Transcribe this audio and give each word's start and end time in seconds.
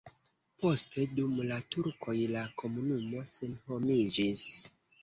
Poste 0.61 1.05
dum 1.19 1.35
la 1.51 1.59
turkoj 1.75 2.17
la 2.33 2.49
komunumo 2.63 3.23
senhomiĝis. 3.37 4.47